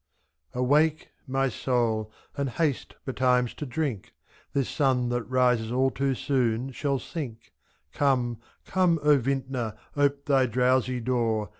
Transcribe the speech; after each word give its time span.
21 0.53 0.65
Awake! 0.67 1.09
my 1.27 1.47
soul, 1.47 2.11
and 2.35 2.49
haste 2.49 2.95
betimes 3.05 3.53
to 3.53 3.67
drink. 3.67 4.15
This 4.51 4.67
sun 4.67 5.09
that 5.09 5.21
rises 5.29 5.71
all 5.71 5.91
too 5.91 6.15
soon 6.15 6.71
shall 6.71 6.97
sink, 6.97 7.53
—^' 7.93 7.93
Come, 7.93 8.39
come, 8.65 8.97
O 9.03 9.19
vintner, 9.19 9.75
ope 9.95 10.25
thy 10.25 10.47
drowsy 10.47 11.01
door! 11.01 11.49